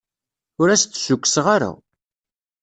Ur 0.61 0.67
as-d-ssukkseɣ 0.69 1.45
ara. 1.55 1.71